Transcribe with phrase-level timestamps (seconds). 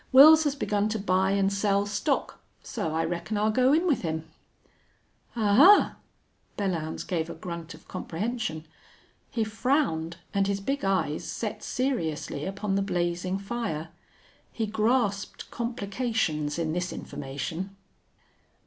[0.11, 4.01] Wils has begun to buy an' sell stock, so I reckon I'll go in with
[4.01, 4.27] him."
[5.35, 5.93] "Ahuh!"
[6.57, 8.65] Belllounds gave a grunt of comprehension.
[9.29, 13.89] He frowned, and his big eyes set seriously upon the blazing fire.
[14.51, 17.75] He grasped complications in this information.